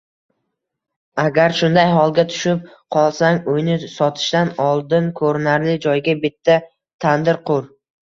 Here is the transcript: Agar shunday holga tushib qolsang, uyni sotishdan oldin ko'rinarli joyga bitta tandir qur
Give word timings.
Agar 1.23 1.53
shunday 1.59 1.91
holga 1.97 2.25
tushib 2.31 2.65
qolsang, 2.97 3.39
uyni 3.55 3.77
sotishdan 3.99 4.53
oldin 4.73 5.15
ko'rinarli 5.23 5.81
joyga 5.89 6.21
bitta 6.29 6.61
tandir 7.09 7.45
qur 7.51 7.75